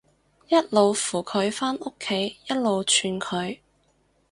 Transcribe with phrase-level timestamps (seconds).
[0.47, 3.59] 一路扶佢返屋企，一路串佢